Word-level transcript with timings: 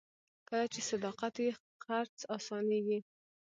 کله 0.47 0.65
چې 0.73 0.79
صداقت 0.89 1.33
وي، 1.37 1.51
خرڅ 1.83 2.15
اسانېږي. 2.35 2.99